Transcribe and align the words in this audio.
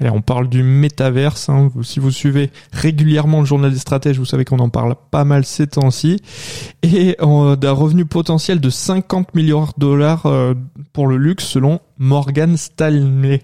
Allez, 0.00 0.10
on 0.10 0.22
parle 0.22 0.48
du 0.48 0.62
métaverse. 0.62 1.48
Hein. 1.48 1.70
Si 1.82 2.00
vous 2.00 2.10
suivez 2.10 2.50
régulièrement 2.72 3.40
le 3.40 3.46
journal 3.46 3.72
des 3.72 3.78
stratèges, 3.78 4.18
vous 4.18 4.24
savez 4.24 4.44
qu'on 4.44 4.58
en 4.58 4.68
parle 4.68 4.96
pas 5.10 5.24
mal 5.24 5.44
ces 5.44 5.68
temps-ci. 5.68 6.20
Et 6.82 7.16
euh, 7.20 7.54
d'un 7.56 7.72
revenu 7.72 8.04
potentiel 8.04 8.60
de 8.60 8.70
50 8.70 9.34
milliards 9.34 9.74
de 9.76 9.80
dollars 9.80 10.26
euh, 10.26 10.54
pour 10.92 11.06
le 11.06 11.16
luxe 11.16 11.44
selon 11.44 11.80
Morgan 11.98 12.56
Stanley. 12.56 13.42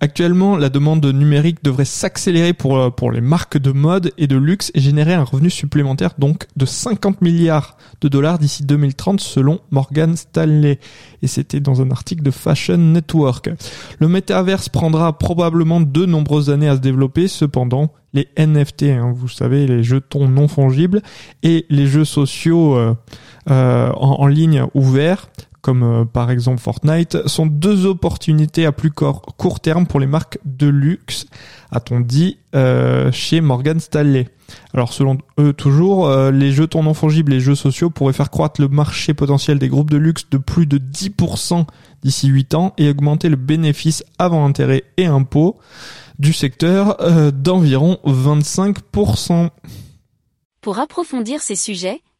Actuellement, 0.00 0.56
la 0.56 0.68
demande 0.68 1.04
numérique 1.06 1.62
devrait 1.62 1.84
s'accélérer 1.84 2.52
pour, 2.52 2.78
euh, 2.78 2.90
pour 2.90 3.10
les 3.10 3.20
marques 3.20 3.58
de 3.58 3.72
mode 3.72 4.12
et 4.18 4.26
de 4.26 4.36
luxe 4.36 4.70
et 4.74 4.80
générer 4.80 5.14
un 5.14 5.24
revenu 5.24 5.50
supplémentaire 5.50 6.14
donc 6.18 6.46
de 6.56 6.66
50 6.66 7.20
milliards 7.22 7.76
de 8.00 8.08
dollars 8.08 8.38
d'ici 8.38 8.64
2030 8.64 9.20
selon 9.20 9.60
Morgan 9.70 10.16
Stanley. 10.16 10.78
Et 11.22 11.26
c'était 11.26 11.60
dans 11.60 11.82
un 11.82 11.90
article 11.90 12.22
de 12.22 12.30
Fashion 12.30 12.76
Network. 12.76 13.50
Le 13.98 14.08
métaverse 14.08 14.68
prendra 14.68 15.18
probablement 15.18 15.80
de 15.80 16.06
nombreuses 16.06 16.50
années 16.50 16.68
à 16.68 16.76
se 16.76 16.80
développer, 16.80 17.28
cependant, 17.28 17.92
les 18.12 18.28
NFT, 18.38 18.84
hein, 18.84 19.12
vous 19.14 19.28
savez, 19.28 19.66
les 19.66 19.82
jetons 19.82 20.28
non 20.28 20.48
fongibles, 20.48 21.02
et 21.42 21.66
les 21.68 21.86
jeux 21.86 22.04
sociaux 22.04 22.76
euh, 22.76 22.94
euh, 23.50 23.90
en, 23.90 24.20
en 24.20 24.26
ligne 24.26 24.64
ouverts, 24.74 25.28
comme 25.64 25.82
euh, 25.82 26.04
par 26.04 26.30
exemple 26.30 26.60
Fortnite, 26.60 27.26
sont 27.26 27.46
deux 27.46 27.86
opportunités 27.86 28.66
à 28.66 28.72
plus 28.72 28.90
court 28.90 29.60
terme 29.60 29.86
pour 29.86 29.98
les 29.98 30.06
marques 30.06 30.38
de 30.44 30.66
luxe, 30.66 31.24
a-t-on 31.70 32.00
dit 32.00 32.36
euh, 32.54 33.10
chez 33.12 33.40
Morgan 33.40 33.80
Stanley. 33.80 34.28
Alors 34.74 34.92
selon 34.92 35.16
eux 35.40 35.54
toujours, 35.54 36.06
euh, 36.06 36.30
les 36.30 36.52
jetons 36.52 36.82
non 36.82 36.92
fongibles 36.92 37.32
et 37.32 37.36
les 37.36 37.40
jeux 37.40 37.54
sociaux 37.54 37.88
pourraient 37.88 38.12
faire 38.12 38.30
croître 38.30 38.60
le 38.60 38.68
marché 38.68 39.14
potentiel 39.14 39.58
des 39.58 39.68
groupes 39.68 39.90
de 39.90 39.96
luxe 39.96 40.28
de 40.30 40.36
plus 40.36 40.66
de 40.66 40.76
10% 40.76 41.64
d'ici 42.02 42.28
8 42.28 42.54
ans 42.54 42.74
et 42.76 42.90
augmenter 42.90 43.30
le 43.30 43.36
bénéfice 43.36 44.04
avant 44.18 44.44
intérêt 44.44 44.84
et 44.98 45.06
impôts 45.06 45.58
du 46.18 46.34
secteur 46.34 47.00
euh, 47.00 47.30
d'environ 47.30 47.98
25%. 48.04 49.48
Pour 50.60 50.78
approfondir 50.78 51.40
ces 51.40 51.56
sujets, 51.56 52.02